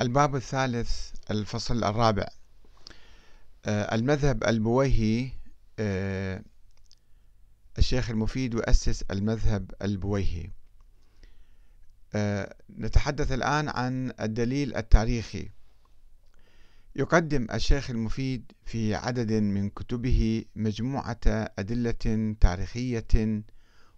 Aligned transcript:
الباب 0.00 0.36
الثالث 0.36 1.10
الفصل 1.30 1.84
الرابع. 1.84 2.26
آه، 3.64 3.94
المذهب 3.94 4.44
البويهي 4.44 5.30
آه، 5.78 6.42
الشيخ 7.78 8.10
المفيد 8.10 8.54
يؤسس 8.54 9.02
المذهب 9.02 9.70
البويهي. 9.82 10.50
آه، 12.14 12.54
نتحدث 12.78 13.32
الآن 13.32 13.68
عن 13.68 14.12
الدليل 14.20 14.76
التاريخي. 14.76 15.50
يقدم 16.96 17.46
الشيخ 17.54 17.90
المفيد 17.90 18.52
في 18.64 18.94
عدد 18.94 19.32
من 19.32 19.70
كتبه 19.70 20.44
مجموعة 20.56 21.20
أدلة 21.58 22.34
تاريخية 22.40 23.42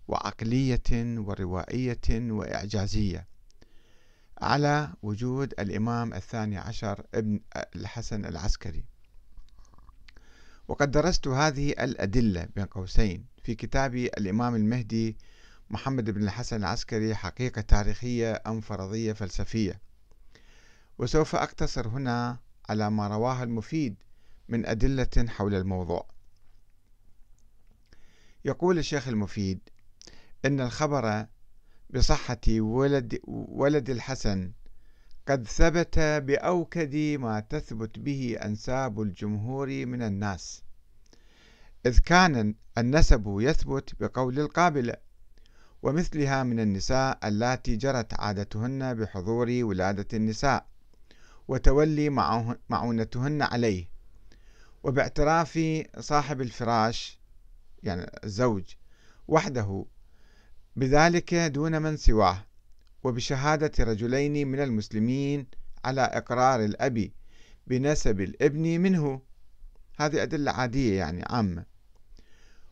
وعقلية 0.09 1.19
وروائية 1.19 2.09
وإعجازية. 2.11 3.27
على 4.43 4.93
وجود 5.03 5.55
الإمام 5.59 6.15
الثاني 6.15 6.59
عشر 6.59 7.07
ابن 7.15 7.41
الحسن 7.77 8.25
العسكري. 8.25 8.85
وقد 10.69 10.91
درست 10.91 11.29
هذه 11.29 11.71
الأدلة 11.71 12.49
بين 12.57 12.65
قوسين 12.65 13.27
في 13.43 13.55
كتابي 13.55 14.07
الإمام 14.07 14.55
المهدي 14.55 15.17
محمد 15.71 16.11
بن 16.11 16.23
الحسن 16.23 16.57
العسكري 16.57 17.15
حقيقة 17.15 17.61
تاريخية 17.61 18.43
أم 18.47 18.61
فرضية 18.61 19.13
فلسفية. 19.13 19.81
وسوف 20.99 21.37
أقتصر 21.37 21.89
هنا 21.89 22.39
على 22.69 22.91
ما 22.91 23.09
رواه 23.09 23.43
المفيد 23.43 23.97
من 24.49 24.67
أدلة 24.67 25.27
حول 25.29 25.55
الموضوع. 25.55 26.07
يقول 28.45 28.79
الشيخ 28.79 29.09
المفيد 29.09 29.61
إن 30.45 30.61
الخبر 30.61 31.27
بصحة 31.91 32.41
ولد, 32.49 33.21
ولد 33.25 33.91
الحسن. 33.91 34.53
قد 35.29 35.47
ثبت 35.47 35.99
بأوكد 35.99 36.97
ما 36.97 37.41
تثبت 37.41 37.99
به 37.99 38.39
أنساب 38.45 39.03
الجمهور 39.03 39.87
من 39.87 40.03
الناس. 40.03 40.63
إذ 41.87 41.99
كان 41.99 42.55
النسب 42.79 43.37
يثبت 43.41 43.95
بقول 44.01 44.41
القابلة 44.41 44.95
ومثلها 45.83 46.43
من 46.43 46.61
النساء 46.61 47.29
اللاتي 47.29 47.77
جرت 47.77 48.15
عادتهن 48.21 48.95
بحضور 48.95 49.49
ولادة 49.63 50.09
النساء 50.15 50.67
وتولي 51.49 52.11
معونتهن 52.71 53.43
عليه. 53.43 53.89
وباعتراف 54.83 55.59
صاحب 55.99 56.41
الفراش 56.41 57.19
يعني 57.83 58.11
الزوج 58.25 58.65
وحده 59.29 59.85
بذلك 60.79 61.35
دون 61.35 61.83
من 61.83 61.97
سواه 61.97 62.47
وبشهادة 63.05 63.85
رجلين 63.85 64.49
من 64.49 64.61
المسلمين 64.61 65.47
على 65.85 66.01
إقرار 66.01 66.65
الأب 66.65 67.11
بنسب 67.67 68.21
الابن 68.21 68.81
منه. 68.81 69.23
هذه 70.01 70.23
أدلة 70.23 70.53
عادية 70.53 70.99
يعني 70.99 71.25
عامة. 71.27 71.65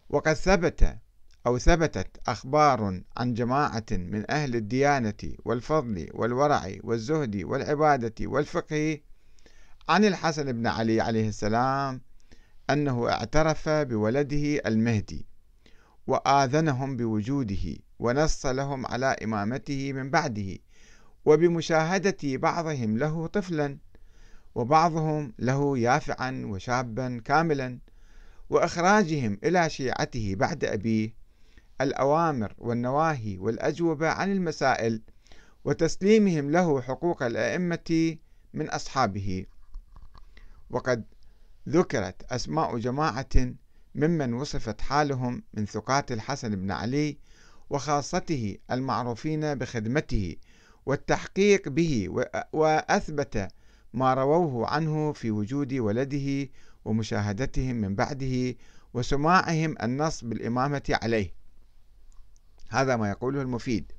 وقد 0.09 0.33
ثبت 0.33 0.99
أو 1.47 1.59
ثبتت 1.59 2.21
أخبار 2.29 3.03
عن 3.17 3.35
جماعة 3.35 3.87
من 3.91 4.31
أهل 4.31 4.57
الديانة 4.57 5.35
والفضل 5.45 6.09
والورع 6.15 6.73
والزهد 6.83 7.37
والعبادة 7.37 8.27
والفقه 8.27 9.01
عن 9.89 10.05
الحسن 10.05 10.53
بن 10.53 10.67
علي 10.67 11.01
عليه 11.01 11.29
السلام 11.29 12.01
أنه 12.71 13.09
اعترف 13.09 13.69
بولده 13.69 14.61
المهدي. 14.67 15.27
وآذنهم 16.07 16.97
بوجوده 16.97 17.77
ونص 17.99 18.47
لهم 18.47 18.87
على 18.87 19.07
إمامته 19.07 19.93
من 19.93 20.11
بعده 20.11 20.59
وبمشاهدة 21.25 22.17
بعضهم 22.25 22.99
له 22.99 23.27
طفلا 23.27 23.79
وبعضهم 24.55 25.33
له 25.39 25.79
يافعا 25.79 26.43
وشابا 26.47 27.21
كاملا 27.25 27.79
وإخراجهم 28.51 29.39
إلى 29.45 29.71
شيعته 29.71 30.35
بعد 30.35 30.65
أبيه. 30.65 31.15
الأوامر 31.81 32.55
والنواهي 32.59 33.39
والأجوبة 33.39 34.09
عن 34.09 34.33
المسائل 34.33 35.03
وتسليمهم 35.65 36.51
له 36.51 36.81
حقوق 36.81 37.23
الأئمة 37.23 38.17
من 38.55 38.71
أصحابه. 38.71 39.47
وقد 40.71 41.05
ذكرت 41.69 42.23
أسماء 42.33 42.79
جماعة 42.79 43.55
ممن 43.97 44.33
وصفت 44.33 44.81
حالهم 44.81 45.43
من 45.55 45.67
ثقات 45.67 46.13
الحسن 46.13 46.57
بن 46.57 46.71
علي 46.71 47.19
وخاصته 47.71 48.57
المعروفين 48.71 49.55
بخدمته 49.55 50.37
والتحقيق 50.87 51.69
به 51.69 52.09
وأثبت 52.53 53.49
ما 53.95 54.15
رووه 54.15 54.69
عنه 54.69 55.13
في 55.13 55.31
وجود 55.31 55.75
ولده 55.75 56.49
ومشاهدتهم 56.85 57.77
من 57.77 57.95
بعده 57.95 58.55
وسماعهم 58.95 59.75
النص 59.83 60.25
بالإمامة 60.25 60.99
عليه. 61.03 61.35
هذا 62.69 62.97
ما 62.97 63.11
يقوله 63.11 63.43
المفيد. 63.43 63.93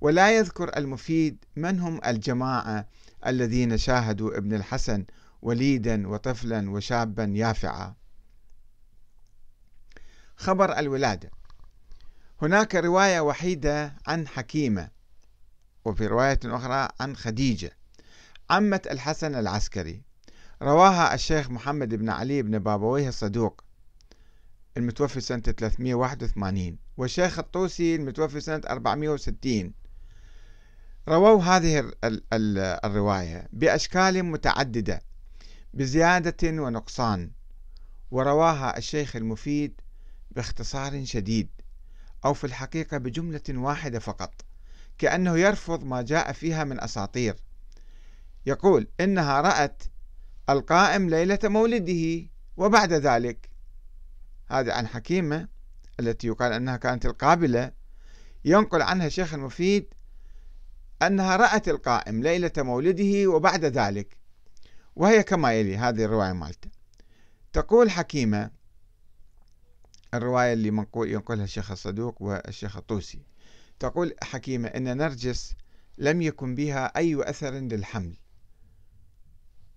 ولا 0.00 0.36
يذكر 0.36 0.76
المفيد 0.76 1.44
من 1.56 1.80
هم 1.80 2.00
الجماعة 2.06 2.86
الذين 3.26 3.78
شاهدوا 3.78 4.38
ابن 4.38 4.54
الحسن 4.54 5.04
وليدا 5.42 6.08
وطفلا 6.08 6.70
وشابا 6.70 7.24
يافعا. 7.24 8.01
خبر 10.42 10.78
الولادة. 10.78 11.30
هناك 12.42 12.74
رواية 12.74 13.20
وحيدة 13.20 13.96
عن 14.06 14.28
حكيمة 14.28 14.88
وفي 15.84 16.06
رواية 16.06 16.40
أخرى 16.44 16.88
عن 17.00 17.16
خديجة 17.16 17.70
عمة 18.50 18.80
الحسن 18.90 19.34
العسكري. 19.34 20.02
رواها 20.62 21.14
الشيخ 21.14 21.50
محمد 21.50 21.94
بن 21.94 22.08
علي 22.08 22.42
بن 22.42 22.58
بابويه 22.58 23.08
الصدوق 23.08 23.64
المتوفي 24.76 25.20
سنة 25.20 25.40
381 25.40 26.78
والشيخ 26.96 27.38
الطوسي 27.38 27.96
المتوفي 27.96 28.40
سنة 28.40 28.62
460 28.70 29.72
رووا 31.08 31.42
هذه 31.42 31.92
الرواية 32.84 33.48
بأشكال 33.52 34.22
متعددة 34.22 35.02
بزيادة 35.74 36.62
ونقصان 36.62 37.30
ورواها 38.10 38.78
الشيخ 38.78 39.16
المفيد 39.16 39.80
باختصار 40.36 41.04
شديد 41.04 41.48
أو 42.24 42.34
في 42.34 42.44
الحقيقة 42.44 42.98
بجملة 42.98 43.42
واحدة 43.48 43.98
فقط 43.98 44.44
كأنه 44.98 45.38
يرفض 45.38 45.84
ما 45.84 46.02
جاء 46.02 46.32
فيها 46.32 46.64
من 46.64 46.80
أساطير. 46.80 47.36
يقول 48.46 48.88
إنها 49.00 49.40
رأت 49.40 49.82
القائم 50.50 51.10
ليلة 51.10 51.38
مولده 51.44 52.28
وبعد 52.56 52.92
ذلك. 52.92 53.50
هذا 54.46 54.72
عن 54.72 54.86
حكيمة 54.86 55.48
التي 56.00 56.26
يقال 56.26 56.52
أنها 56.52 56.76
كانت 56.76 57.06
القابلة. 57.06 57.72
ينقل 58.44 58.82
عنها 58.82 59.06
الشيخ 59.06 59.34
المفيد 59.34 59.94
أنها 61.02 61.36
رأت 61.36 61.68
القائم 61.68 62.22
ليلة 62.22 62.52
مولده 62.58 63.26
وبعد 63.26 63.64
ذلك. 63.64 64.16
وهي 64.96 65.22
كما 65.22 65.52
يلي 65.52 65.76
هذه 65.76 66.04
الرواية 66.04 66.32
مالته 66.32 66.70
تقول 67.52 67.90
حكيمة 67.90 68.50
الرواية 70.14 70.52
اللي 70.52 70.70
منقول 70.70 71.10
ينقلها 71.10 71.44
الشيخ 71.44 71.70
الصدوق 71.70 72.22
والشيخ 72.22 72.76
الطوسي. 72.76 73.22
تقول 73.78 74.14
حكيمة 74.22 74.68
أن 74.68 74.96
نرجس 74.96 75.54
لم 75.98 76.22
يكن 76.22 76.54
بها 76.54 76.86
أي 76.96 77.30
أثر 77.30 77.54
للحمل. 77.54 78.16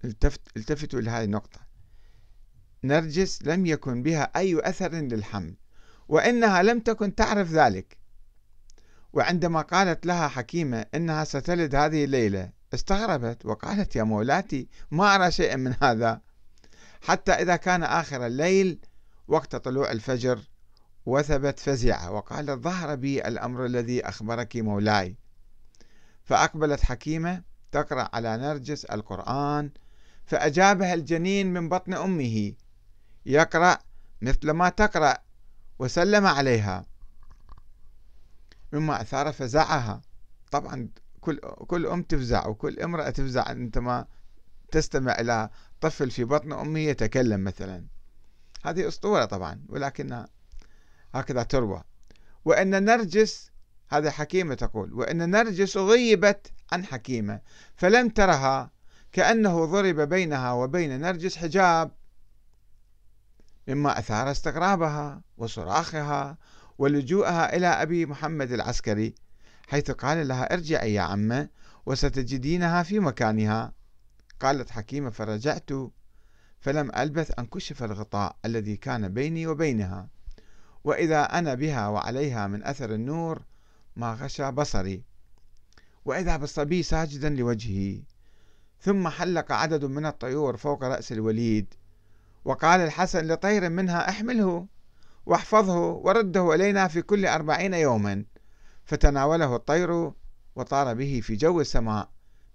التفت 0.03 0.41
التفتوا 0.57 0.99
إلى 0.99 1.09
هذه 1.09 1.23
النقطة. 1.23 1.59
نرجس 2.83 3.41
لم 3.43 3.65
يكن 3.65 4.03
بها 4.03 4.31
أي 4.35 4.69
أثر 4.69 4.91
للحمل 4.91 5.55
وإنها 6.07 6.63
لم 6.63 6.79
تكن 6.79 7.15
تعرف 7.15 7.51
ذلك. 7.51 7.97
وعندما 9.13 9.61
قالت 9.61 10.05
لها 10.05 10.27
حكيمة 10.27 10.85
إنها 10.95 11.23
ستلد 11.23 11.75
هذه 11.75 12.03
الليلة 12.03 12.49
استغربت 12.73 13.45
وقالت 13.45 13.95
يا 13.95 14.03
مولاتي 14.03 14.67
ما 14.91 15.15
أرى 15.15 15.31
شيئا 15.31 15.55
من 15.55 15.75
هذا. 15.81 16.21
حتى 17.01 17.31
إذا 17.31 17.55
كان 17.55 17.83
آخر 17.83 18.25
الليل 18.25 18.79
وقت 19.27 19.55
طلوع 19.55 19.91
الفجر 19.91 20.39
وثبت 21.05 21.59
فزعة 21.59 22.11
وقالت 22.11 22.49
ظهر 22.49 22.95
بي 22.95 23.27
الأمر 23.27 23.65
الذي 23.65 24.05
أخبرك 24.09 24.55
مولاي. 24.55 25.17
فأقبلت 26.23 26.81
حكيمة 26.81 27.43
تقرأ 27.71 28.09
على 28.13 28.37
نرجس 28.37 28.85
القرآن 28.85 29.71
فأجابها 30.25 30.93
الجنين 30.93 31.53
من 31.53 31.69
بطن 31.69 31.93
أمه 31.93 32.53
يقرأ 33.25 33.77
مثل 34.21 34.51
ما 34.51 34.69
تقرأ 34.69 35.17
وسلم 35.79 36.25
عليها. 36.25 36.85
مما 38.73 39.01
أثار 39.01 39.31
فزعها 39.31 40.01
طبعا 40.51 40.89
كل 41.21 41.39
كل 41.39 41.85
أم 41.87 42.03
تفزع 42.03 42.47
وكل 42.47 42.79
امرأة 42.79 43.09
تفزع 43.09 43.47
عندما 43.47 44.05
تستمع 44.71 45.19
إلى 45.19 45.49
طفل 45.81 46.11
في 46.11 46.23
بطن 46.23 46.53
أمه 46.53 46.79
يتكلم 46.79 47.43
مثلا. 47.43 47.94
هذه 48.65 48.87
أسطورة 48.87 49.25
طبعا 49.25 49.61
ولكنها 49.69 50.27
هكذا 51.13 51.43
تروى. 51.43 51.83
وأن 52.45 52.85
نرجس 52.85 53.51
هذا 53.89 54.11
حكيمة 54.11 54.53
تقول 54.53 54.93
وإن 54.93 55.29
نرجس 55.29 55.77
غيبت 55.77 56.51
عن 56.71 56.85
حكيمة 56.85 57.41
فلم 57.75 58.09
ترها 58.09 58.71
كأنه 59.11 59.65
ضرب 59.65 59.99
بينها 60.01 60.51
وبين 60.51 61.01
نرجس 61.01 61.37
حجاب 61.37 61.91
مما 63.67 63.99
أثار 63.99 64.31
استغرابها 64.31 65.21
وصراخها 65.37 66.37
ولجوءها 66.77 67.55
إلى 67.55 67.67
أبي 67.67 68.05
محمد 68.05 68.51
العسكري 68.51 69.15
حيث 69.67 69.91
قال 69.91 70.27
لها 70.27 70.53
ارجعي 70.53 70.93
يا 70.93 71.01
عمة 71.01 71.49
وستجدينها 71.85 72.83
في 72.83 72.99
مكانها. 72.99 73.73
قالت 74.39 74.71
حكيمة 74.71 75.09
فرجعت 75.09 75.69
فلم 76.65 76.91
ألبث 76.97 77.39
أن 77.39 77.45
كشف 77.45 77.83
الغطاء 77.83 78.35
الذي 78.45 78.77
كان 78.77 79.09
بيني 79.09 79.47
وبينها. 79.47 80.09
وإذا 80.83 81.23
أنا 81.23 81.53
بها 81.53 81.87
وعليها 81.87 82.47
من 82.47 82.63
أثر 82.63 82.93
النور 82.93 83.41
ما 83.95 84.13
غشى 84.13 84.51
بصري. 84.51 85.03
وإذا 86.05 86.37
بالصبي 86.37 86.83
ساجدا 86.83 87.29
لوجهه. 87.29 88.01
ثم 88.81 89.07
حلق 89.07 89.51
عدد 89.51 89.85
من 89.85 90.05
الطيور 90.05 90.57
فوق 90.57 90.83
رأس 90.83 91.11
الوليد. 91.11 91.73
وقال 92.45 92.79
الحسن 92.79 93.27
لطير 93.27 93.69
منها 93.69 94.09
أحمله 94.09 94.67
واحفظه 95.25 95.79
ورده 95.79 96.55
إلينا 96.55 96.87
في 96.87 97.01
كل 97.01 97.25
أربعين 97.25 97.73
يوما. 97.73 98.25
فتناوله 98.85 99.55
الطير 99.55 100.11
وطار 100.55 100.93
به 100.93 101.21
في 101.23 101.35
جو 101.35 101.61
السماء 101.61 102.09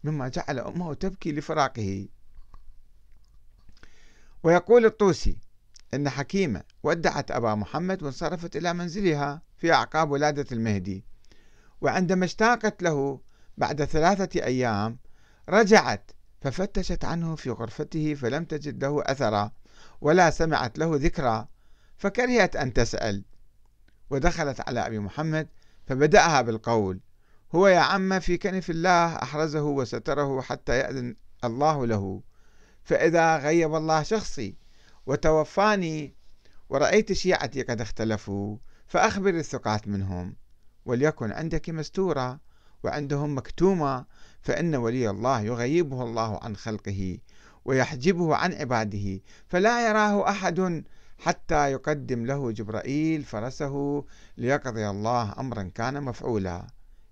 مما 0.05 0.29
جعل 0.29 0.59
أمه 0.59 0.95
تبكي 0.95 1.33
لفراقه. 1.33 2.09
ويقول 4.42 4.87
الطوسي 4.87 5.38
إن 5.94 6.08
حكيمة 6.08 6.62
ودعت 6.82 7.31
أبا 7.31 7.54
محمد 7.54 8.02
وانصرفت 8.02 8.56
إلى 8.56 8.72
منزلها 8.72 9.42
في 9.56 9.72
أعقاب 9.72 10.10
ولادة 10.10 10.46
المهدي. 10.52 11.04
وعندما 11.81 12.25
اشتاقت 12.25 12.82
له 12.82 13.20
بعد 13.58 13.84
ثلاثة 13.84 14.44
أيام 14.44 14.98
رجعت 15.48 16.10
ففتشت 16.40 17.04
عنه 17.04 17.37
في 17.37 17.50
غرفته 17.50 18.14
فلم 18.14 18.44
تجد 18.44 18.84
له 18.84 19.02
أثرا 19.06 19.52
ولا 20.00 20.31
سمعت 20.31 20.78
له 20.78 20.90
ذكرى 20.96 21.48
فكرهت 21.96 22.56
أن 22.56 22.72
تسأل. 22.72 23.25
ودخلت 24.10 24.60
على 24.69 24.87
أبي 24.87 24.98
محمد 24.98 25.48
فبدأها 25.87 26.42
بالقول 26.42 27.00
هو 27.54 27.69
يا 27.69 27.78
عم 27.78 28.20
في 28.20 28.37
كنف 28.37 28.70
الله 28.70 29.14
أحرزه 29.14 29.62
وستره 29.62 30.40
حتى 30.40 30.78
يأذن 30.78 31.16
الله 31.44 31.87
له. 31.87 32.22
فإذا 32.90 33.37
غيب 33.37 33.75
الله 33.75 34.02
شخصي 34.02 34.56
وتوفاني 35.06 36.14
ورأيت 36.69 37.12
شيعتي 37.12 37.62
قد 37.62 37.81
اختلفوا 37.81 38.56
فأخبر 38.87 39.31
الثقات 39.31 39.88
منهم 39.88 40.37
وليكن 40.84 41.32
عندك 41.32 41.70
مستورة 41.70 42.40
وعندهم 42.82 43.38
مكتومة 43.38 44.06
فإن 44.42 44.75
ولي 44.75 45.10
الله 45.10 45.40
يغيبه 45.40 46.02
الله 46.02 46.38
عن 46.42 46.56
خلقه 46.56 47.19
ويحجبه 47.64 48.37
عن 48.37 48.52
عباده 48.52 49.20
فلا 49.46 49.88
يراه 49.88 50.31
أحد 50.31 50.84
حتى 51.19 51.72
يقدم 51.72 52.26
له 52.26 52.52
جبرائيل 52.52 53.25
فرسه 53.25 54.04
ليقضي 54.37 54.88
الله 54.88 55.34
أمرا 55.38 55.62
كان 55.75 56.02
مفعولا. 56.02 56.66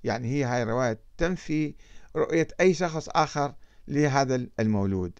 يعني 0.04 0.28
هي 0.28 0.44
هاي 0.44 0.62
الرواية 0.62 1.00
تنفي 1.18 1.74
رؤية 2.16 2.48
أي 2.60 2.74
شخص 2.74 3.08
آخر 3.08 3.54
لهذا 3.88 4.46
المولود. 4.60 5.18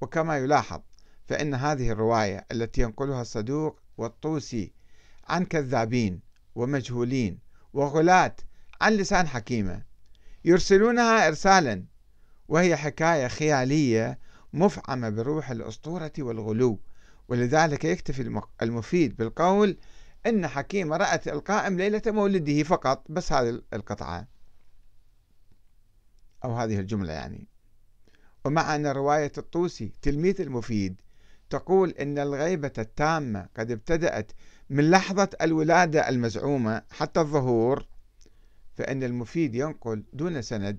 وكما 0.00 0.38
يلاحظ 0.38 0.80
فإن 1.26 1.54
هذه 1.54 1.90
الرواية 1.90 2.46
التي 2.52 2.80
ينقلها 2.80 3.22
الصدوق 3.22 3.80
والطوسي 3.96 4.72
عن 5.28 5.44
كذابين 5.44 6.20
ومجهولين 6.54 7.38
وغلاة 7.72 8.36
عن 8.80 8.92
لسان 8.92 9.28
حكيمة 9.28 9.82
يرسلونها 10.44 11.28
إرسالا 11.28 11.84
وهي 12.48 12.76
حكاية 12.76 13.28
خيالية 13.28 14.18
مفعمة 14.52 15.08
بروح 15.08 15.50
الأسطورة 15.50 16.12
والغلو. 16.18 16.80
ولذلك 17.28 17.84
يكتفي 17.84 18.42
المفيد 18.62 19.16
بالقول 19.16 19.78
أن 20.26 20.48
حكيمة 20.48 20.96
رأت 20.96 21.28
القائم 21.28 21.76
ليلة 21.76 22.02
مولده 22.06 22.62
فقط 22.62 23.04
بس 23.08 23.32
هذه 23.32 23.62
القطعة. 23.72 24.28
أو 26.44 26.56
هذه 26.56 26.80
الجملة 26.80 27.12
يعني. 27.12 27.47
ومع 28.48 28.74
أن 28.74 28.86
رواية 28.86 29.32
الطوسي 29.38 29.92
تلميذ 30.02 30.40
المفيد 30.40 31.00
تقول 31.50 31.90
إن 31.90 32.18
الغيبة 32.18 32.72
التامة 32.78 33.48
قد 33.56 33.70
ابتدأت 33.70 34.32
من 34.70 34.90
لحظة 34.90 35.28
الولادة 35.42 36.08
المزعومة 36.08 36.82
حتى 36.90 37.20
الظهور 37.20 37.86
فإن 38.74 39.02
المفيد 39.02 39.54
ينقل 39.54 40.04
دون 40.12 40.42
سند 40.42 40.78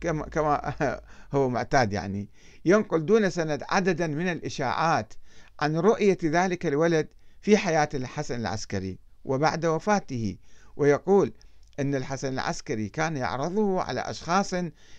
كما 0.00 0.28
كما 0.28 0.74
هو 1.34 1.48
معتاد 1.48 1.92
يعني 1.92 2.28
ينقل 2.64 3.06
دون 3.06 3.30
سند 3.30 3.62
عددا 3.68 4.06
من 4.06 4.28
الإشاعات 4.28 5.14
عن 5.60 5.76
رؤية 5.76 6.18
ذلك 6.24 6.66
الولد 6.66 7.08
في 7.40 7.56
حياة 7.56 7.88
الحسن 7.94 8.40
العسكري 8.40 8.98
وبعد 9.24 9.66
وفاته 9.66 10.36
ويقول 10.76 11.32
أن 11.80 11.94
الحسن 11.94 12.32
العسكري 12.32 12.88
كان 12.88 13.16
يعرضه 13.16 13.82
على 13.82 14.00
أشخاص 14.00 14.54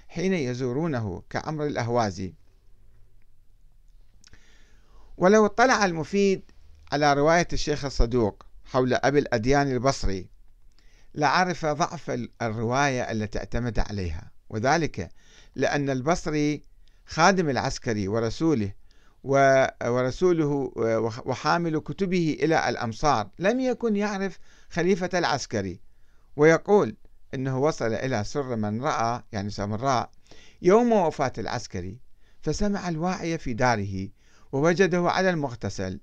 حين 0.08 0.34
يزورونه 0.34 1.24
كعمر 1.30 1.66
الأهوازي. 1.66 2.34
ولو 5.18 5.46
اطلع 5.46 5.86
المفيد 5.86 6.52
على 6.92 7.14
رواية 7.14 7.48
الشيخ 7.54 7.86
الصدوق 7.86 8.46
حول 8.66 8.94
أبي 8.94 9.20
الأديان 9.20 9.72
البصري 9.72 10.28
لعرف 11.16 11.66
ضعف 11.66 12.12
الرواية 12.42 13.12
التي 13.12 13.40
اعتمد 13.40 13.80
عليها 13.80 14.32
وذلك 14.50 15.10
لأن 15.56 15.90
البصري 15.90 16.62
خادم 17.06 17.50
العسكري 17.50 18.08
ورسوله 18.08 18.72
ورسوله 19.24 20.72
وحامل 21.26 21.80
كتبه 21.80 22.38
إلى 22.40 22.70
الأمصار 22.70 23.30
لم 23.40 23.60
يكن 23.60 23.96
يعرف 23.96 24.40
خليفة 24.70 25.10
العسكري. 25.14 25.80
ويقول 26.38 26.96
إنه 27.34 27.60
وصل 27.60 27.94
إلى 27.94 28.24
سر 28.24 28.56
من 28.56 28.82
رأى 28.82 29.24
يعني 29.32 29.50
سامراء 29.50 30.12
يوم 30.62 30.92
وفاة 30.92 31.34
العسكري 31.38 32.00
فسمع 32.42 32.90
الواعي 32.90 33.38
في 33.38 33.54
داره 33.54 34.10
ووجده 34.52 35.10
على 35.10 35.30
المغتسل. 35.30 36.00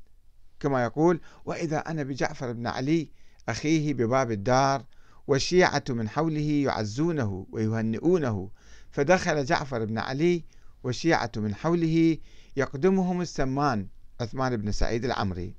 كما 0.60 0.84
يقول 0.84 1.20
وإذا 1.44 1.78
أنا 1.78 2.02
بجعفر 2.02 2.52
بن 2.52 2.66
علي 2.66 3.10
أخيه 3.48 3.94
بباب 3.94 4.30
الدار 4.30 4.84
والشيعة 5.26 5.84
من 5.88 6.08
حوله 6.08 6.50
يعزونه 6.64 7.46
ويهنئونه 7.52 8.50
فدخل 8.90 9.44
جعفر 9.44 9.84
بن 9.84 9.98
علي 9.98 10.44
والشيعة 10.82 11.32
من 11.36 11.54
حوله 11.54 12.18
يقدمهم 12.56 13.20
السمان 13.20 13.88
عثمان 14.20 14.56
بن 14.56 14.72
سعيد 14.72 15.04
العمري. 15.04 15.54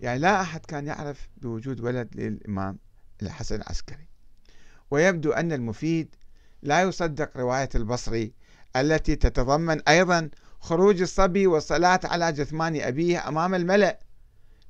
يعني 0.00 0.18
لا 0.18 0.40
أحد 0.40 0.66
كان 0.66 0.86
يعرف 0.86 1.28
بوجود 1.36 1.80
ولد 1.80 2.08
للإمام. 2.14 2.78
الحسن 3.26 3.54
العسكري. 3.54 4.08
ويبدو 4.90 5.32
أن 5.32 5.52
المفيد 5.52 6.14
لا 6.62 6.82
يصدق 6.82 7.36
رواية 7.36 7.68
البصري 7.74 8.32
التي 8.76 9.16
تتضمن 9.16 9.80
أيضا 9.88 10.30
خروج 10.60 11.00
الصبي 11.00 11.46
والصلاة 11.46 12.00
على 12.04 12.32
جثمان 12.32 12.80
أبيه 12.80 13.28
أمام 13.28 13.54
الملأ 13.54 13.98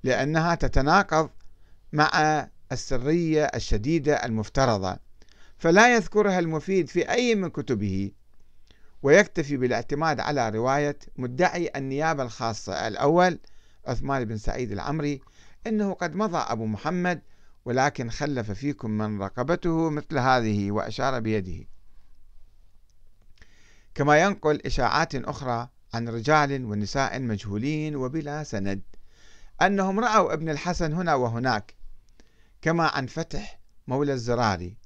لأنها 0.05 0.55
تتناقض 0.55 1.31
مع 1.93 2.49
السرية 2.73 3.45
الشديدة 3.45 4.15
المفترضة 4.15 4.97
فلا 5.59 5.95
يذكرها 5.95 6.39
المفيد 6.39 6.89
في 6.89 7.11
أي 7.11 7.35
من 7.35 7.49
كتبه. 7.49 8.11
ويكتفي 9.03 9.57
بالاعتماد 9.57 10.21
على 10.21 10.49
رواية 10.49 10.99
مدعي 11.17 11.71
النيابة 11.77 12.23
الخاصة 12.23 12.89
الأول 12.89 13.39
عثمان 13.87 14.25
بن 14.25 14.37
سعيد 14.37 14.73
العمري 14.73 15.21
إنه 15.67 15.93
قد 15.93 16.15
مضى 16.15 16.39
أبو 16.39 16.67
محمد 16.67 17.23
ولكن 17.65 18.11
خلف 18.11 18.51
فيكم 18.51 18.91
من 18.91 19.23
رقبته 19.23 19.91
مثل 19.91 20.19
هذه 20.19 20.71
وأشار 20.71 21.21
بيده. 21.21 21.67
كما 23.95 24.23
ينقل 24.23 24.61
إشاعات 24.67 25.15
أخرى 25.15 25.69
عن 25.95 26.09
رجال 26.09 26.65
ونساء 26.65 27.21
مجهولين 27.21 27.97
وبلا 27.97 28.43
سند 28.43 28.83
أنهم 29.63 30.01
رأوا 30.01 30.33
ابن 30.33 30.49
الحسن 30.49 30.93
هنا 30.93 31.15
وهناك 31.15 31.75
كما 32.63 32.87
عن 32.87 33.07
فتح 33.07 33.61
مولى 33.87 34.13
الزراري. 34.13 34.77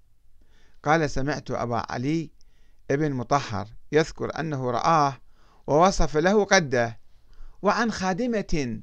قال 0.82 1.10
سمعت 1.10 1.50
أبا 1.50 1.86
علي 1.92 2.30
ابن 2.90 3.12
مطهر 3.12 3.68
يذكر 3.92 4.40
أنه 4.40 4.70
رآه 4.70 5.20
ووصف 5.66 6.16
له 6.16 6.44
قده 6.44 7.00
وعن 7.62 7.92
خادمة 7.92 8.80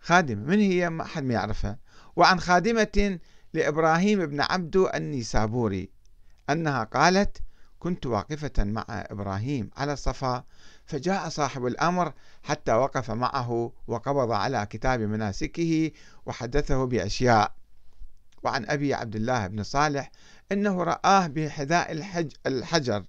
خادمة 0.00 0.44
من 0.44 0.58
هي؟ 0.60 0.90
ما 0.90 1.04
حد 1.04 1.22
ما 1.22 1.34
يعرفها. 1.34 1.78
وعن 2.16 2.40
خادمة 2.40 3.18
لإبراهيم 3.54 4.26
بن 4.26 4.40
عبدو 4.40 4.88
النيسابوري 4.94 5.90
أنها 6.50 6.84
قالت 6.84 7.42
كنت 7.78 8.06
واقفة 8.06 8.64
مع 8.64 8.84
إبراهيم 8.88 9.70
على 9.76 9.92
الصفا 9.92 10.44
فجاء 10.84 11.28
صاحب 11.28 11.66
الأمر 11.66 12.12
حتى 12.42 12.72
وقف 12.72 13.10
معه 13.10 13.72
وقبض 13.86 14.30
على 14.30 14.66
كتاب 14.70 15.00
مناسكه 15.00 15.90
وحدثه 16.26 16.84
بأشياء. 16.84 17.54
وعن 18.42 18.66
أبي 18.66 18.94
عبد 18.94 19.16
الله 19.16 19.46
بن 19.46 19.62
صالح 19.62 20.10
أنه 20.52 20.82
رآه 20.82 21.26
بحذاء 21.26 21.92
الحج 21.92 22.32
الحجر 22.46 23.04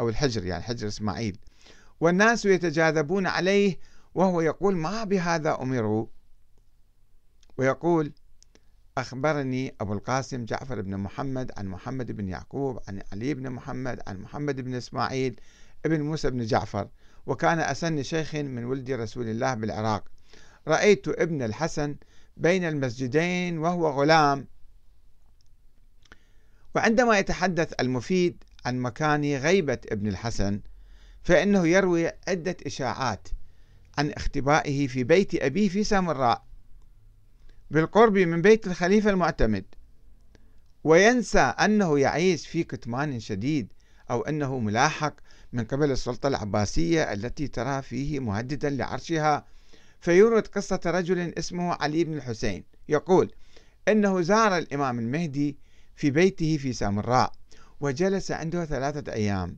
أو 0.00 0.08
الحجر 0.08 0.46
يعني 0.46 0.62
حجر 0.62 0.88
إسماعيل. 0.88 1.38
والناس 2.00 2.44
يتجاذبون 2.44 3.26
عليه 3.26 3.78
وهو 4.14 4.40
يقول 4.40 4.76
ما 4.76 5.04
بهذا 5.04 5.58
أمروا؟ 5.62 6.06
ويقول 7.58 8.12
أخبرني 9.00 9.74
أبو 9.80 9.92
القاسم 9.92 10.44
جعفر 10.44 10.80
بن 10.80 10.96
محمد 10.96 11.52
عن 11.56 11.66
محمد 11.66 12.12
بن 12.12 12.28
يعقوب 12.28 12.80
عن 12.88 13.02
علي 13.12 13.34
بن 13.34 13.50
محمد 13.50 14.00
عن 14.06 14.20
محمد 14.20 14.60
بن 14.60 14.74
إسماعيل 14.74 15.40
ابن 15.86 16.00
موسى 16.00 16.30
بن 16.30 16.46
جعفر 16.46 16.88
وكان 17.26 17.58
أسن 17.60 18.02
شيخ 18.02 18.34
من 18.34 18.64
ولد 18.64 18.90
رسول 18.90 19.28
الله 19.28 19.54
بالعراق. 19.54 20.04
رأيت 20.68 21.08
ابن 21.08 21.42
الحسن 21.42 21.96
بين 22.36 22.64
المسجدين 22.64 23.58
وهو 23.58 23.88
غلام. 23.88 24.46
وعندما 26.74 27.18
يتحدث 27.18 27.72
المفيد 27.80 28.44
عن 28.64 28.78
مكان 28.78 29.36
غيبة 29.36 29.78
ابن 29.92 30.08
الحسن 30.08 30.60
فإنه 31.22 31.68
يروي 31.68 32.10
عدة 32.28 32.56
إشاعات 32.66 33.28
عن 33.98 34.10
اختبائه 34.10 34.86
في 34.86 35.04
بيت 35.04 35.34
أبيه 35.34 35.68
في 35.68 35.84
سامراء. 35.84 36.47
بالقرب 37.70 38.18
من 38.18 38.42
بيت 38.42 38.66
الخليفة 38.66 39.10
المعتمد. 39.10 39.64
وينسى 40.84 41.38
أنه 41.38 41.98
يعيش 41.98 42.46
في 42.46 42.64
كتمان 42.64 43.20
شديد 43.20 43.72
أو 44.10 44.22
أنه 44.22 44.58
ملاحق 44.58 45.14
من 45.52 45.64
قبل 45.64 45.90
السلطة 45.90 46.26
العباسية 46.26 47.12
التي 47.12 47.48
ترى 47.48 47.82
فيه 47.82 48.20
مهددا 48.20 48.70
لعرشها. 48.70 49.46
فيورد 50.00 50.46
قصة 50.46 50.80
رجل 50.86 51.18
اسمه 51.38 51.72
علي 51.72 52.04
بن 52.04 52.14
الحسين. 52.14 52.64
يقول 52.88 53.32
أنه 53.88 54.20
زار 54.20 54.58
الإمام 54.58 54.98
المهدي 54.98 55.58
في 55.96 56.10
بيته 56.10 56.56
في 56.56 56.72
سامراء 56.72 57.32
وجلس 57.80 58.30
عنده 58.30 58.64
ثلاثة 58.64 59.12
أيام. 59.12 59.56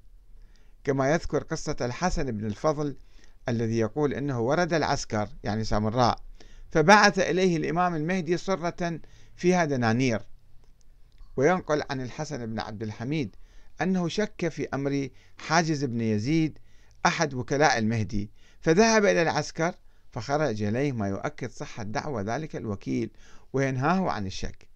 كما 0.85 1.13
يذكر 1.13 1.43
قصة 1.43 1.77
الحسن 1.81 2.31
بن 2.31 2.47
الفضل 2.47 2.97
الذي 3.49 3.79
يقول 3.79 4.15
أنه 4.15 4.41
ورد 4.41 4.75
العسكر 4.75 5.29
يعني 5.45 5.65
سامراء 5.65 6.30
فبعث 6.71 7.19
إليه 7.19 7.57
الإمام 7.57 7.95
المهدي 7.95 8.37
صرة 8.37 9.01
فيها 9.37 9.65
دنانير 9.65 10.21
وينقل 11.37 11.83
عن 11.91 12.01
الحسن 12.01 12.47
بن 12.47 12.61
عبد 12.61 12.83
الحميد 12.83 13.37
أنه 13.81 14.09
شك 14.09 14.49
في 14.49 14.69
أمر 14.75 15.09
حاجز 15.39 15.85
بن 15.85 16.01
يزيد 16.01 16.59
أحد 17.07 17.35
وكلاء 17.35 17.79
المهدي 17.79 18.31
فذهب 18.61 19.05
إلى 19.05 19.23
العسكر 19.23 19.75
فخرج 20.11 20.63
إليه 20.63 20.93
ما 20.93 21.09
يؤكد 21.09 21.51
صحة 21.51 21.83
دعوة 21.83 22.23
ذلك 22.23 22.57
الوكيل 22.57 23.11
وينهاه 23.53 24.11
عن 24.11 24.27
الشك. 24.27 24.69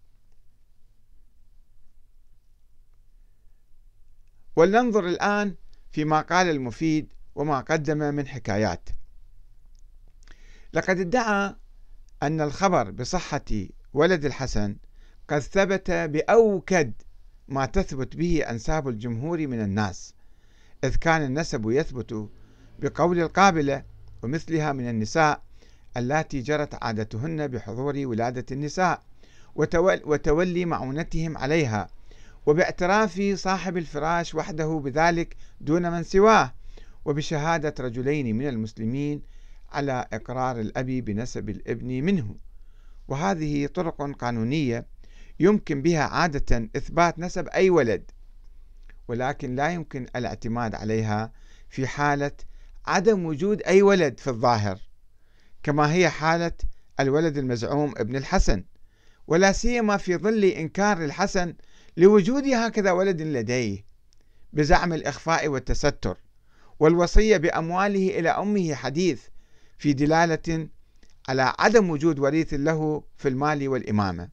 ولننظر 4.57 5.09
الآن 5.09 5.55
فيما 5.93 6.21
قال 6.21 6.51
المفيد 6.51 7.13
وما 7.35 7.61
قدم 7.61 7.99
من 7.99 8.29
حكايات. 8.29 8.89
لقد 10.73 10.99
ادعى 10.99 11.55
أن 12.25 12.41
الخبر 12.41 12.91
بصحة 12.91 13.45
ولد 13.95 14.25
الحسن 14.25 14.77
قد 15.29 15.39
ثبت 15.39 15.91
بأوكد 15.91 16.93
ما 17.49 17.67
تثبت 17.67 18.17
به 18.17 18.43
أنساب 18.51 18.89
الجمهور 18.89 19.47
من 19.47 19.61
الناس 19.61 20.15
إذ 20.85 20.97
كان 20.97 21.23
النسب 21.23 21.71
يثبت 21.71 22.29
بقول 22.79 23.21
القابلة 23.21 23.83
ومثلها 24.23 24.73
من 24.73 24.89
النساء 24.89 25.43
اللاتي 25.97 26.41
جرت 26.41 26.85
عادتهن 26.85 27.47
بحضور 27.47 28.07
ولادة 28.07 28.47
النساء 28.53 29.03
وتولي 29.85 30.65
معونتهم 30.65 31.39
عليها 31.39 31.89
وباعتراف 32.47 33.21
صاحب 33.35 33.77
الفراش 33.77 34.35
وحده 34.35 34.81
بذلك 34.85 35.37
دون 35.61 35.91
من 35.91 36.03
سواه 36.03 36.55
وبشهادة 37.05 37.75
رجلين 37.81 38.39
من 38.39 38.49
المسلمين 38.49 39.23
على 39.75 40.07
إقرار 40.13 40.61
الأب 40.61 40.87
بنسب 40.87 41.49
الابن 41.49 41.87
منه. 41.87 42.37
وهذه 43.09 43.67
طرق 43.67 44.17
قانونية 44.17 44.87
يمكن 45.41 45.83
بها 45.83 46.03
عادة 46.03 46.69
إثبات 46.77 47.19
نسب 47.19 47.49
أي 47.49 47.71
ولد 47.71 48.11
ولكن 49.09 49.55
لا 49.55 49.69
يمكن 49.71 50.07
الاعتماد 50.17 50.75
عليها 50.75 51.33
في 51.69 51.87
حالة 51.87 52.33
عدم 52.87 53.27
وجود 53.27 53.63
أي 53.63 53.83
ولد 53.83 54.21
في 54.21 54.27
الظاهر 54.31 54.81
كما 55.63 55.93
هي 55.93 56.11
حالة 56.11 56.53
الولد 57.01 57.39
المزعوم 57.39 57.95
ابن 57.97 58.17
الحسن. 58.17 58.65
ولا 59.27 59.53
سيما 59.53 59.97
في 59.97 60.17
ظل 60.17 60.45
إنكار 60.45 61.05
الحسن 61.05 61.55
لوجود 61.97 62.47
هكذا 62.47 62.91
ولد 62.91 63.23
لديه 63.23 63.85
بزعم 64.53 64.93
الإخفاء 64.93 65.49
والتستر 65.49 66.17
والوصية 66.81 67.37
بأمواله 67.37 68.19
إلى 68.19 68.29
أمه 68.29 68.75
حديث 68.75 69.23
في 69.79 69.93
دلالة 69.93 70.69
على 71.29 71.55
عدم 71.59 71.91
وجود 71.91 72.19
وريث 72.19 72.55
له 72.55 73.05
في 73.17 73.29
المال 73.29 73.69
والإمامة. 73.69 74.29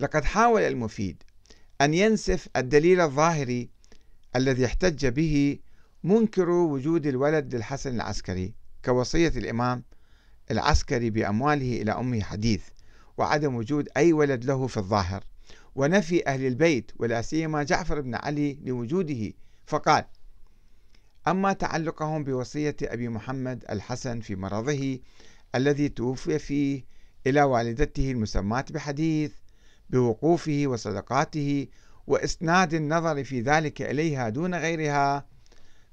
لقد 0.00 0.24
حاول 0.24 0.62
المفيد 0.62 1.22
أن 1.80 1.94
ينسف 1.94 2.48
الدليل 2.56 3.00
الظاهري 3.00 3.70
الذي 4.36 4.66
احتج 4.66 5.06
به 5.06 5.58
منكر 6.04 6.50
وجود 6.50 7.06
الولد 7.06 7.54
للحسن 7.54 7.94
العسكري 7.94 8.54
كوصية 8.84 9.28
الإمام 9.28 9.84
العسكري 10.50 11.10
بأمواله 11.10 11.82
إلى 11.82 11.92
أمه 11.92 12.20
حديث 12.20 12.62
وعدم 13.18 13.54
وجود 13.54 13.88
أي 13.96 14.12
ولد 14.12 14.44
له 14.44 14.66
في 14.66 14.76
الظاهر. 14.76 15.24
ونفي 15.74 16.26
أهل 16.26 16.46
البيت 16.46 16.92
ولا 16.98 17.22
سيما 17.22 17.62
جعفر 17.62 18.00
بن 18.00 18.14
علي 18.14 18.58
لوجوده 18.64 19.32
فقال 19.66 20.04
أما 21.30 21.52
تعلقهم 21.52 22.24
بوصية 22.24 22.76
أبي 22.82 23.08
محمد 23.08 23.64
الحسن 23.70 24.20
في 24.20 24.36
مرضه 24.36 24.98
الذي 25.54 25.88
توفي 25.88 26.38
فيه 26.38 26.84
إلى 27.26 27.42
والدته 27.42 28.10
المسماة 28.10 28.64
بحديث 28.70 29.32
بوقوفه 29.90 30.62
وصدقاته 30.66 31.66
وإسناد 32.06 32.74
النظر 32.74 33.24
في 33.24 33.40
ذلك 33.40 33.82
إليها 33.82 34.28
دون 34.28 34.54
غيرها 34.54 35.26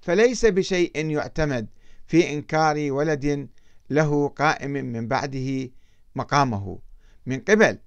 فليس 0.01 0.45
بشيء 0.45 1.05
يعتمد 1.09 1.67
في 2.07 2.33
إنكار 2.33 2.91
ولد 2.91 3.49
له 3.89 4.27
قائم 4.27 4.71
من 4.71 5.07
بعده 5.07 5.69
مقامه 6.15 6.79
من 7.25 7.39
قبل 7.39 7.79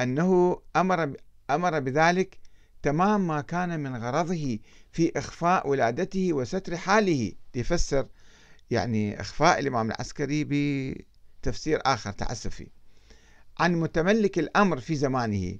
أنه 0.00 0.58
أمر 0.76 1.12
أمر 1.50 1.80
بذلك 1.80 2.38
تمام 2.82 3.26
ما 3.26 3.40
كان 3.40 3.80
من 3.80 3.96
غرضه 3.96 4.58
في 4.94 5.12
إخفاء 5.16 5.68
ولادته 5.68 6.32
وستر 6.32 6.76
حاله 6.76 7.32
يفسر 7.54 8.06
يعني 8.70 9.20
إخفاء 9.20 9.58
الإمام 9.58 9.90
العسكري 9.90 10.44
بتفسير 10.44 11.80
آخر 11.84 12.12
تعسفي. 12.12 12.66
عن 13.58 13.74
متملك 13.74 14.38
الأمر 14.38 14.80
في 14.80 14.94
زمانه 14.94 15.58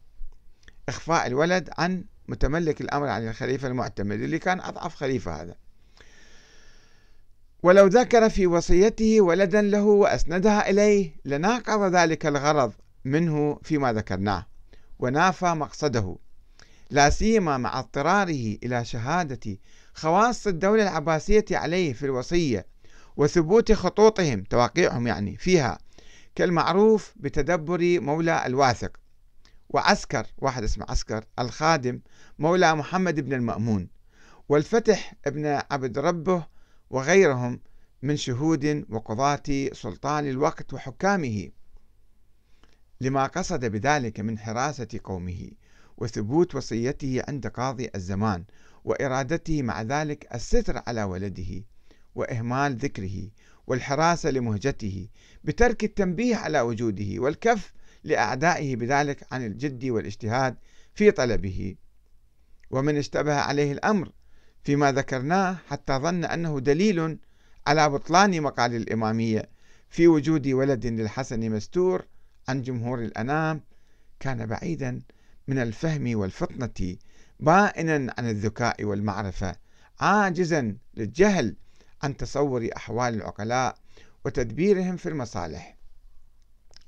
إخفاء 0.88 1.26
الولد 1.26 1.70
عن 1.78 2.04
متملك 2.28 2.80
الأمر 2.80 3.08
عن 3.08 3.28
الخليفة 3.28 3.68
المعتمد 3.68 4.20
اللي 4.20 4.38
كان 4.38 4.60
أضعف 4.60 4.94
خليفة 4.94 5.42
هذا. 5.42 5.54
ولو 7.62 7.86
ذكر 7.86 8.30
في 8.30 8.46
وصيته 8.46 9.20
ولدا 9.20 9.62
له 9.62 9.82
وأسندها 9.82 10.70
إليه 10.70 11.16
لناقض 11.24 11.94
ذلك 11.94 12.26
الغرض 12.26 12.72
منه 13.04 13.60
فيما 13.62 13.92
ذكرناه 13.92 14.46
ونافى 14.98 15.46
مقصده. 15.46 16.16
لا 16.90 17.10
سيما 17.10 17.58
مع 17.58 17.78
اضطراره 17.78 18.56
إلى 18.62 18.84
شهادة 18.84 19.58
خواص 19.94 20.46
الدولة 20.46 20.82
العباسية 20.82 21.44
عليه 21.50 21.92
في 21.92 22.06
الوصية 22.06 22.66
وثبوت 23.16 23.72
خطوطهم 23.72 24.42
تواقيعهم 24.42 25.06
يعني 25.06 25.36
فيها 25.36 25.78
كالمعروف 26.34 27.14
بتدبر 27.16 28.00
مولى 28.00 28.46
الواثق 28.46 28.96
وعسكر 29.68 30.26
واحد 30.38 30.62
اسمه 30.62 30.86
عسكر 30.88 31.24
الخادم 31.38 32.00
مولى 32.38 32.74
محمد 32.74 33.20
بن 33.20 33.32
المأمون 33.32 33.88
والفتح 34.48 35.14
ابن 35.26 35.46
عبد 35.70 35.98
ربه 35.98 36.46
وغيرهم 36.90 37.60
من 38.02 38.16
شهود 38.16 38.84
وقضاة 38.90 39.42
سلطان 39.72 40.28
الوقت 40.28 40.72
وحكامه. 40.74 41.50
لما 43.00 43.26
قصد 43.26 43.64
بذلك 43.64 44.20
من 44.20 44.38
حراسة 44.38 44.88
قومه 45.04 45.50
وثبوت 45.96 46.54
وصيته 46.54 47.22
عند 47.28 47.46
قاضي 47.46 47.90
الزمان 47.94 48.44
وإرادته 48.84 49.62
مع 49.62 49.82
ذلك 49.82 50.34
الستر 50.34 50.82
على 50.86 51.02
ولده 51.02 51.64
وإهمال 52.14 52.76
ذكره 52.76 53.30
والحراسة 53.66 54.30
لمهجته 54.30 55.08
بترك 55.44 55.84
التنبيه 55.84 56.36
على 56.36 56.60
وجوده 56.60 57.14
والكف 57.16 57.72
لأعدائه 58.04 58.76
بذلك 58.76 59.26
عن 59.32 59.46
الجد 59.46 59.84
والاجتهاد 59.84 60.56
في 60.94 61.10
طلبه. 61.10 61.74
ومن 62.70 62.96
اشتبه 62.96 63.34
عليه 63.34 63.72
الأمر 63.72 64.12
فيما 64.62 64.92
ذكرناه 64.92 65.56
حتى 65.68 65.92
ظن 65.92 66.24
أنه 66.24 66.60
دليل 66.60 67.18
على 67.66 67.88
بطلان 67.88 68.40
مقال 68.40 68.74
الإمامية 68.74 69.48
في 69.88 70.08
وجود 70.08 70.48
ولد 70.48 70.86
للحسن 70.86 71.50
مستور 71.50 72.06
عن 72.48 72.62
جمهور 72.62 73.02
الأنام 73.02 73.60
كان 74.20 74.46
بعيدا 74.46 75.02
من 75.48 75.58
الفهم 75.58 76.18
والفطنة 76.18 76.96
بائنا 77.40 78.14
عن 78.18 78.28
الذكاء 78.28 78.84
والمعرفة 78.84 79.56
عاجزا 80.00 80.76
للجهل 80.94 81.56
عن 82.02 82.16
تصور 82.16 82.68
أحوال 82.76 83.14
العقلاء 83.14 83.78
وتدبيرهم 84.24 84.96
في 84.96 85.08
المصالح. 85.08 85.76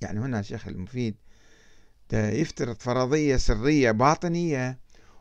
يعني 0.00 0.20
هنا 0.20 0.40
الشيخ 0.40 0.68
المفيد 0.68 1.16
يفترض 2.12 2.76
فرضية 2.80 3.36
سرية 3.36 3.90
باطنية 3.90 4.78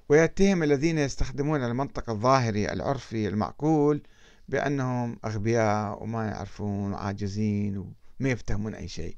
ويتهم 0.10 0.64
الذين 0.64 0.98
يستخدمون 0.98 1.64
المنطق 1.64 2.10
الظاهري 2.10 2.72
العرفي 2.72 3.28
المعقول 3.28 4.04
بأنهم 4.50 5.20
أغبياء 5.26 6.04
وما 6.04 6.26
يعرفون 6.26 6.94
وعاجزين 6.94 7.78
وما 7.78 8.30
يفتهمون 8.30 8.76
أي 8.76 8.88
شيء. 8.88 9.18